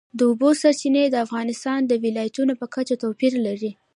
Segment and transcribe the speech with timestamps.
[0.17, 3.71] د اوبو سرچینې د افغانستان د ولایاتو په کچه توپیر لري.